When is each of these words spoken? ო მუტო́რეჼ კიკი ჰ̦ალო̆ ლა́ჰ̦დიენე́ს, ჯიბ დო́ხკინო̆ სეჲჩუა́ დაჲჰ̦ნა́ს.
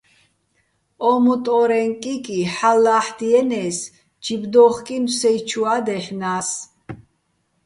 ო 1.09 1.11
მუტო́რეჼ 1.23 1.81
კიკი 2.01 2.39
ჰ̦ალო̆ 2.55 2.79
ლა́ჰ̦დიენე́ს, 2.83 3.77
ჯიბ 4.23 4.43
დო́ხკინო̆ 4.51 5.13
სეჲჩუა́ 5.17 5.77
დაჲჰ̦ნა́ს. 5.85 6.49